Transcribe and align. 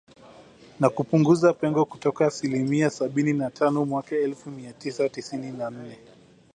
na 0.79 0.89
kupunguza 0.89 1.53
pengo 1.53 1.85
kutoka 1.85 2.25
asilimia 2.25 2.89
sabini 2.89 3.33
na 3.33 3.49
tano 3.49 3.85
mwaka 3.85 4.15
elfu 4.15 4.49
mia 4.51 4.73
tisa 4.73 5.09
tisini 5.09 5.51
na 5.51 5.69
nne 5.69 5.97